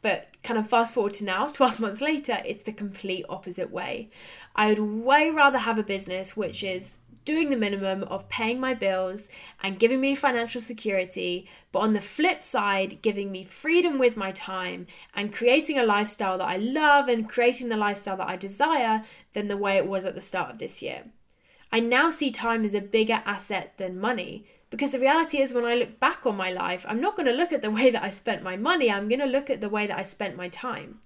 [0.00, 4.10] But kind of fast forward to now, 12 months later, it's the complete opposite way.
[4.54, 8.74] I would way rather have a business which is doing the minimum of paying my
[8.74, 9.28] bills
[9.62, 14.32] and giving me financial security, but on the flip side, giving me freedom with my
[14.32, 19.04] time and creating a lifestyle that I love and creating the lifestyle that I desire
[19.32, 21.04] than the way it was at the start of this year.
[21.72, 24.44] I now see time as a bigger asset than money.
[24.68, 27.32] Because the reality is, when I look back on my life, I'm not going to
[27.32, 29.68] look at the way that I spent my money, I'm going to look at the
[29.68, 31.00] way that I spent my time.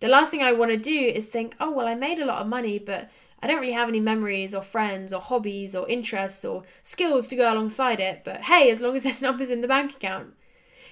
[0.00, 2.40] The last thing I want to do is think, oh, well, I made a lot
[2.40, 3.10] of money, but
[3.42, 7.36] I don't really have any memories or friends or hobbies or interests or skills to
[7.36, 8.22] go alongside it.
[8.24, 10.34] But hey, as long as there's numbers in the bank account.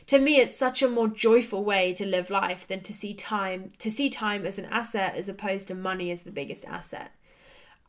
[0.06, 3.68] To me, it's such a more joyful way to live life than to see time
[3.78, 7.12] to see time as an asset as opposed to money as the biggest asset.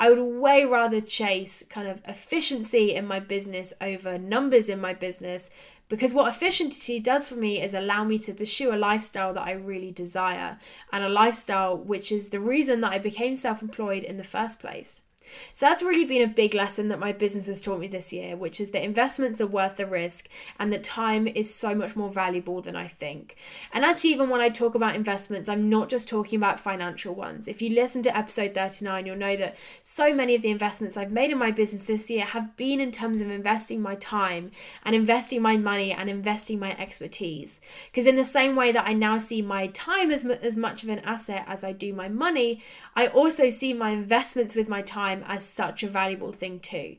[0.01, 4.93] I would way rather chase kind of efficiency in my business over numbers in my
[4.93, 5.49] business
[5.89, 9.51] because what efficiency does for me is allow me to pursue a lifestyle that I
[9.51, 10.57] really desire
[10.93, 14.59] and a lifestyle which is the reason that I became self employed in the first
[14.59, 15.03] place.
[15.53, 18.35] So that's really been a big lesson that my business has taught me this year,
[18.35, 22.09] which is that investments are worth the risk and that time is so much more
[22.09, 23.35] valuable than I think.
[23.73, 27.47] And actually, even when I talk about investments, I'm not just talking about financial ones.
[27.47, 31.11] If you listen to episode 39, you'll know that so many of the investments I've
[31.11, 34.51] made in my business this year have been in terms of investing my time
[34.83, 37.61] and investing my money and investing my expertise.
[37.91, 40.89] Because in the same way that I now see my time as, as much of
[40.89, 42.61] an asset as I do my money,
[42.95, 46.97] I also see my investments with my time as such a valuable thing too.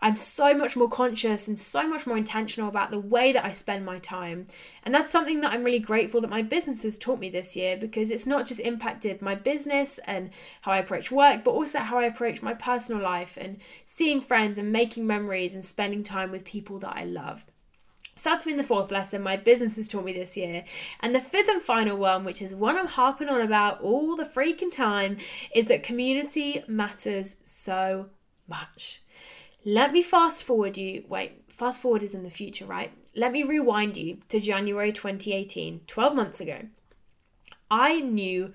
[0.00, 3.50] I'm so much more conscious and so much more intentional about the way that I
[3.50, 4.46] spend my time.
[4.84, 7.76] And that's something that I'm really grateful that my business has taught me this year
[7.76, 10.30] because it's not just impacted my business and
[10.62, 14.58] how I approach work, but also how I approach my personal life and seeing friends
[14.58, 17.46] and making memories and spending time with people that I love.
[18.22, 20.64] That's been the fourth lesson my business has taught me this year.
[21.00, 24.24] And the fifth and final one, which is one I'm harping on about all the
[24.24, 25.18] freaking time,
[25.54, 28.06] is that community matters so
[28.48, 29.02] much.
[29.64, 31.04] Let me fast forward you.
[31.08, 32.92] Wait, fast forward is in the future, right?
[33.14, 36.62] Let me rewind you to January 2018, 12 months ago.
[37.70, 38.52] I knew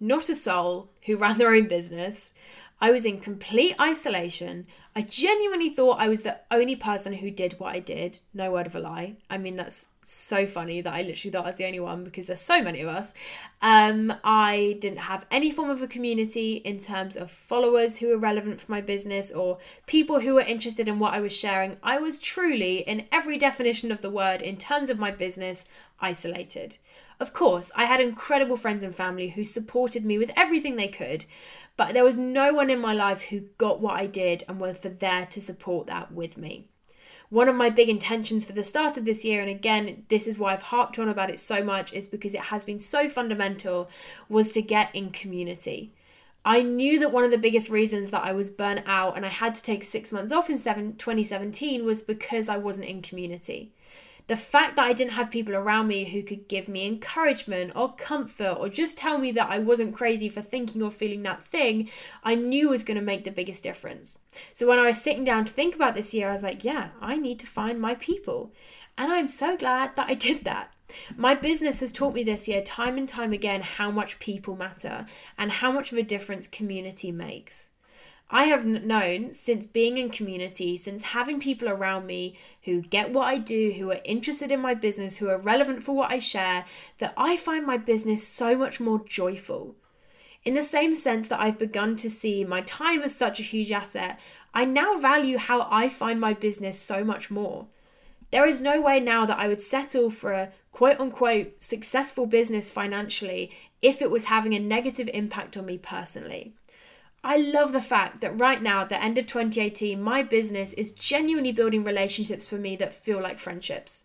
[0.00, 2.32] not a soul who ran their own business.
[2.80, 4.66] I was in complete isolation.
[4.96, 8.20] I genuinely thought I was the only person who did what I did.
[8.32, 9.16] No word of a lie.
[9.28, 12.26] I mean, that's so funny that I literally thought I was the only one because
[12.26, 13.14] there's so many of us.
[13.62, 18.18] Um, I didn't have any form of a community in terms of followers who were
[18.18, 21.76] relevant for my business or people who were interested in what I was sharing.
[21.82, 25.64] I was truly, in every definition of the word, in terms of my business,
[26.00, 26.78] isolated.
[27.20, 31.24] Of course, I had incredible friends and family who supported me with everything they could,
[31.76, 34.80] but there was no one in my life who got what I did and was
[34.80, 36.68] there to support that with me.
[37.30, 40.38] One of my big intentions for the start of this year, and again, this is
[40.38, 43.88] why I've harped on about it so much, is because it has been so fundamental,
[44.28, 45.92] was to get in community.
[46.44, 49.30] I knew that one of the biggest reasons that I was burnt out and I
[49.30, 53.72] had to take six months off in seven, 2017 was because I wasn't in community.
[54.26, 57.94] The fact that I didn't have people around me who could give me encouragement or
[57.94, 61.90] comfort or just tell me that I wasn't crazy for thinking or feeling that thing,
[62.22, 64.18] I knew was going to make the biggest difference.
[64.54, 66.90] So when I was sitting down to think about this year, I was like, yeah,
[67.00, 68.52] I need to find my people.
[68.96, 70.70] And I'm so glad that I did that.
[71.16, 75.06] My business has taught me this year, time and time again, how much people matter
[75.36, 77.70] and how much of a difference community makes.
[78.30, 83.28] I have known since being in community, since having people around me who get what
[83.28, 86.64] I do, who are interested in my business, who are relevant for what I share,
[86.98, 89.76] that I find my business so much more joyful.
[90.42, 93.70] In the same sense that I've begun to see my time as such a huge
[93.70, 94.18] asset,
[94.52, 97.66] I now value how I find my business so much more.
[98.30, 102.68] There is no way now that I would settle for a quote unquote successful business
[102.68, 106.54] financially if it was having a negative impact on me personally.
[107.26, 110.92] I love the fact that right now, at the end of 2018, my business is
[110.92, 114.04] genuinely building relationships for me that feel like friendships.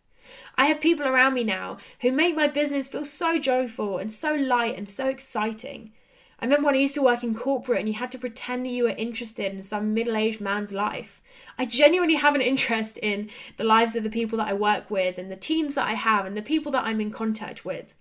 [0.57, 4.35] I have people around me now who make my business feel so joyful and so
[4.35, 5.91] light and so exciting.
[6.39, 8.69] I remember when I used to work in corporate and you had to pretend that
[8.69, 11.21] you were interested in some middle aged man's life.
[11.57, 15.17] I genuinely have an interest in the lives of the people that I work with
[15.17, 17.95] and the teams that I have and the people that I'm in contact with.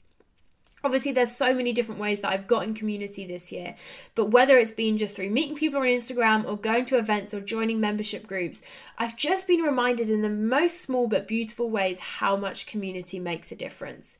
[0.84, 3.74] Obviously, there's so many different ways that I've got in community this year,
[4.14, 7.40] but whether it's been just through meeting people on Instagram or going to events or
[7.40, 8.62] joining membership groups,
[8.96, 13.50] I've just been reminded in the most small but beautiful ways how much community makes
[13.50, 14.18] a difference.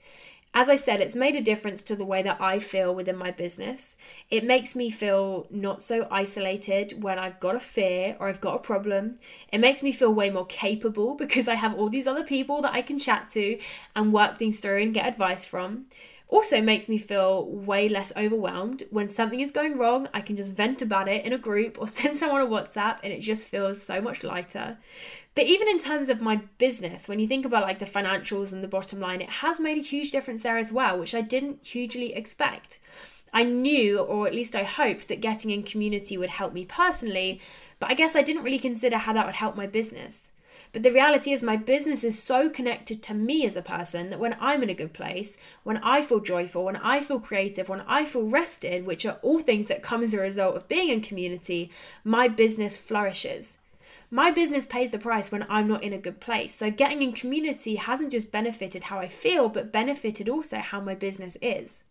[0.54, 3.30] As I said, it's made a difference to the way that I feel within my
[3.30, 3.98] business.
[4.30, 8.56] It makes me feel not so isolated when I've got a fear or I've got
[8.56, 9.16] a problem.
[9.52, 12.72] It makes me feel way more capable because I have all these other people that
[12.72, 13.58] I can chat to
[13.94, 15.84] and work things through and get advice from
[16.28, 18.82] also makes me feel way less overwhelmed.
[18.90, 21.88] When something is going wrong, I can just vent about it in a group or
[21.88, 24.78] send someone a WhatsApp and it just feels so much lighter.
[25.34, 28.62] But even in terms of my business, when you think about like the financials and
[28.62, 31.66] the bottom line, it has made a huge difference there as well, which I didn't
[31.66, 32.78] hugely expect.
[33.32, 37.40] I knew, or at least I hoped, that getting in community would help me personally,
[37.78, 40.32] but I guess I didn't really consider how that would help my business.
[40.72, 44.20] But the reality is, my business is so connected to me as a person that
[44.20, 47.82] when I'm in a good place, when I feel joyful, when I feel creative, when
[47.82, 51.00] I feel rested, which are all things that come as a result of being in
[51.00, 51.70] community,
[52.04, 53.58] my business flourishes.
[54.10, 56.54] My business pays the price when I'm not in a good place.
[56.54, 60.94] So, getting in community hasn't just benefited how I feel, but benefited also how my
[60.94, 61.84] business is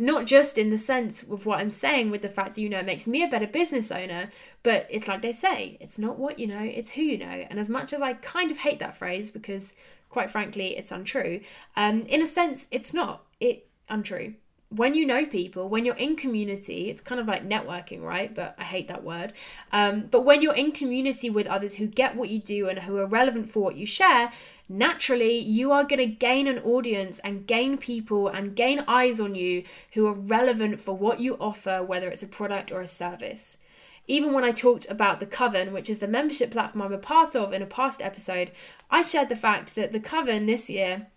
[0.00, 2.78] not just in the sense of what I'm saying with the fact that, you know,
[2.78, 4.30] it makes me a better business owner,
[4.62, 7.26] but it's like they say, it's not what you know, it's who you know.
[7.26, 9.74] And as much as I kind of hate that phrase because,
[10.08, 11.40] quite frankly, it's untrue,
[11.76, 14.34] um, in a sense, it's not it untrue
[14.70, 18.32] when you know people, when you're in community, it's kind of like networking, right?
[18.32, 19.32] But I hate that word.
[19.72, 22.96] Um, but when you're in community with others who get what you do and who
[22.98, 24.30] are relevant for what you share,
[24.70, 29.34] naturally you are going to gain an audience and gain people and gain eyes on
[29.34, 33.58] you who are relevant for what you offer, whether it's a product or a service.
[34.06, 37.36] Even when I talked about the Coven, which is the membership platform I'm a part
[37.36, 38.50] of in a past episode,
[38.90, 41.08] I shared the fact that the Coven this year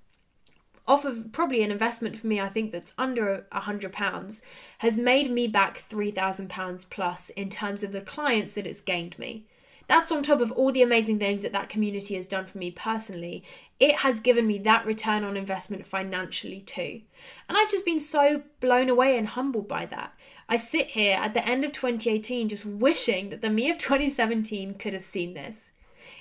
[0.85, 4.41] off of probably an investment for me, I think that's under a hundred pounds,
[4.79, 8.81] has made me back three thousand pounds plus in terms of the clients that it's
[8.81, 9.45] gained me.
[9.87, 12.71] That's on top of all the amazing things that that community has done for me
[12.71, 13.43] personally.
[13.79, 17.01] It has given me that return on investment financially too.
[17.49, 20.13] And I've just been so blown away and humbled by that.
[20.47, 24.75] I sit here at the end of 2018 just wishing that the me of 2017
[24.75, 25.71] could have seen this.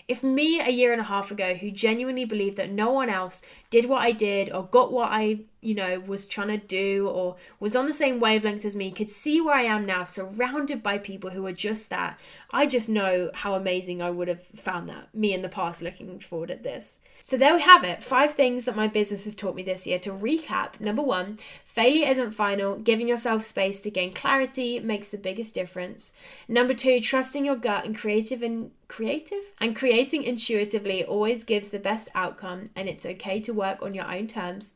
[0.09, 3.43] If me a year and a half ago, who genuinely believed that no one else
[3.71, 7.37] did what I did or got what I, you know, was trying to do or
[7.61, 10.99] was on the same wavelength as me, could see where I am now, surrounded by
[10.99, 12.19] people who are just that,
[12.51, 16.19] I just know how amazing I would have found that, me in the past looking
[16.19, 16.99] forward at this.
[17.25, 20.01] So there we have it five things that my business has taught me this year.
[20.01, 22.77] To recap, number one, failure isn't final.
[22.77, 26.15] Giving yourself space to gain clarity makes the biggest difference.
[26.49, 31.79] Number two, trusting your gut and creative and creative and creating intuitively always gives the
[31.79, 34.75] best outcome and it's okay to work on your own terms.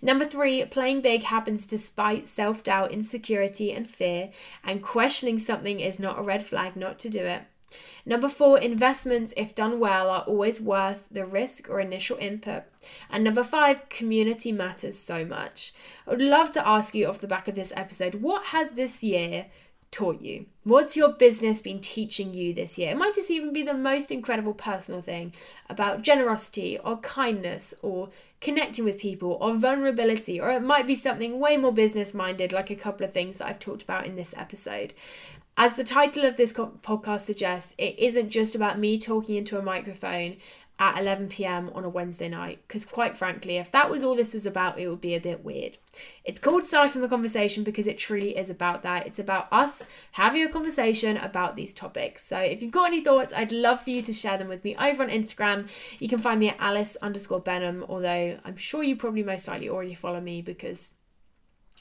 [0.00, 4.30] Number three, playing big happens despite self doubt, insecurity, and fear,
[4.64, 7.42] and questioning something is not a red flag not to do it.
[8.04, 12.62] Number four, investments, if done well, are always worth the risk or initial input.
[13.10, 15.74] And number five, community matters so much.
[16.06, 19.02] I would love to ask you off the back of this episode what has this
[19.02, 19.46] year
[19.96, 20.44] taught you?
[20.62, 22.90] What's your business been teaching you this year?
[22.92, 25.32] It might just even be the most incredible personal thing
[25.70, 28.10] about generosity or kindness or
[28.42, 32.70] connecting with people or vulnerability, or it might be something way more business minded, like
[32.70, 34.92] a couple of things that I've talked about in this episode.
[35.56, 39.62] As the title of this podcast suggests, it isn't just about me talking into a
[39.62, 40.36] microphone
[40.78, 42.60] at 11 pm on a Wednesday night.
[42.66, 45.44] Because, quite frankly, if that was all this was about, it would be a bit
[45.44, 45.78] weird.
[46.24, 49.06] It's called Starting the Conversation because it truly is about that.
[49.06, 52.24] It's about us having a conversation about these topics.
[52.26, 54.76] So, if you've got any thoughts, I'd love for you to share them with me
[54.76, 55.68] over on Instagram.
[55.98, 59.68] You can find me at Alice underscore Benham, although I'm sure you probably most likely
[59.68, 60.94] already follow me because.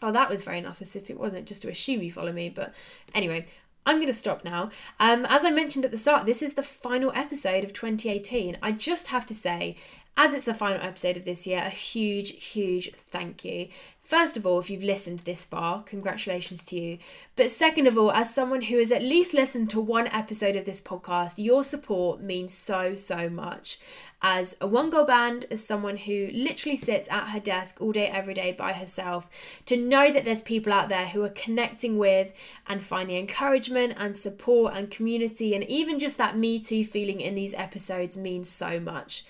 [0.02, 1.48] Oh, that was very narcissistic, wasn't it?
[1.48, 2.50] Just to assume you follow me.
[2.50, 2.74] But
[3.14, 3.46] anyway,
[3.86, 4.72] I'm going to stop now.
[5.00, 8.58] Um, as I mentioned at the start, this is the final episode of 2018.
[8.62, 9.76] I just have to say,
[10.18, 13.68] as it's the final episode of this year, a huge, huge thank you.
[14.06, 17.00] First of all, if you've listened this far, congratulations to you.
[17.36, 20.66] But second of all, as someone who has at least listened to one episode of
[20.66, 23.80] this podcast, your support means so, so much.
[24.22, 28.06] As a one girl band, as someone who literally sits at her desk all day,
[28.06, 29.28] every day by herself,
[29.66, 32.32] to know that there's people out there who are connecting with
[32.68, 37.34] and finding encouragement and support and community, and even just that Me Too feeling in
[37.34, 39.26] these episodes means so much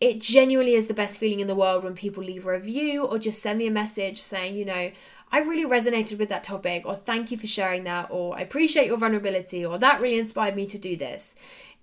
[0.00, 3.18] it genuinely is the best feeling in the world when people leave a review or
[3.18, 4.90] just send me a message saying, you know,
[5.30, 8.86] I really resonated with that topic, or thank you for sharing that, or I appreciate
[8.86, 11.36] your vulnerability, or that really inspired me to do this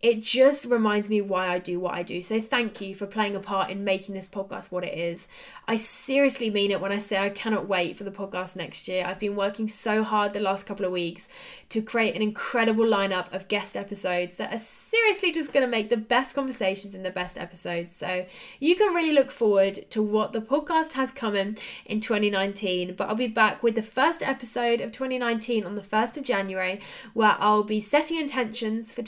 [0.06, 2.22] it just reminds me why I do what I do.
[2.22, 5.28] So thank you for playing a part in making this podcast what it is.
[5.68, 9.04] I seriously mean it when I say I cannot wait for the podcast next year.
[9.04, 11.28] I've been working so hard the last couple of weeks
[11.70, 15.90] to create an incredible lineup of guest episodes that are seriously just going to make
[15.90, 17.96] the best conversations and the best episodes.
[17.96, 18.28] So
[18.60, 22.94] you can really look forward to what the podcast has coming in 2019.
[22.94, 26.80] But I'll be back with the first episode of 2019 on the 1st of January,
[27.16, 29.02] where I'll be setting intentions for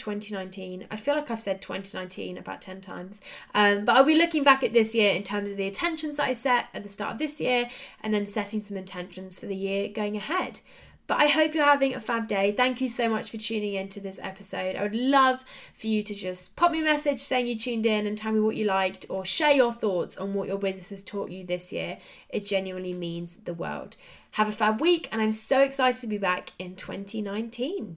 [0.88, 3.22] 2019 I feel like I've said 2019 about 10 times.
[3.54, 6.28] Um, but I'll be looking back at this year in terms of the intentions that
[6.28, 7.70] I set at the start of this year
[8.02, 10.62] and then setting some intentions for the year going ahead.
[11.08, 12.52] But I hope you're having a fab day.
[12.52, 14.76] Thank you so much for tuning in to this episode.
[14.76, 18.06] I would love for you to just pop me a message saying you tuned in
[18.06, 21.04] and tell me what you liked or share your thoughts on what your business has
[21.04, 21.98] taught you this year.
[22.28, 23.96] It genuinely means the world.
[24.32, 27.96] Have a fab week, and I'm so excited to be back in 2019.